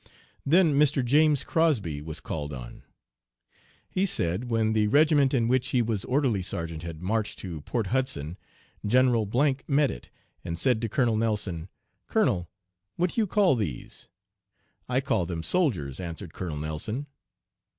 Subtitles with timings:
[0.47, 1.05] "Then Mr.
[1.05, 2.81] James Crosby was called on.
[3.87, 7.85] He said when the regiment in which he was orderly sergeant had marched to Port
[7.85, 8.35] Hudson,
[8.83, 9.29] General
[9.67, 10.09] met it,
[10.43, 11.69] and said to Colonel Nelson:
[12.07, 12.49] 'Colonel,
[12.95, 14.09] what do you call these?'
[14.89, 17.05] 'I call them soldiers,' answered Colonel Nelson.